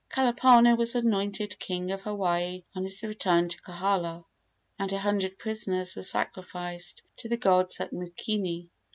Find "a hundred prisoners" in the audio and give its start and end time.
4.91-5.95